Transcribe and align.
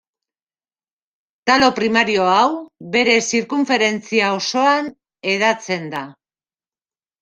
Talo 1.49 1.69
primario 1.81 2.25
hau, 2.37 2.49
bere 2.97 3.21
zirkunferentzia 3.29 4.35
osoan 4.41 4.93
hedatzen 5.37 5.91
da. 5.97 6.07